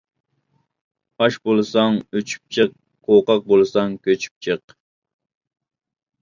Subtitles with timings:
[1.19, 2.73] ئاش بولساڭ ئۆچۈپ چىق،
[3.11, 4.75] قوقاق بولساڭ كۆچۈپ چىق.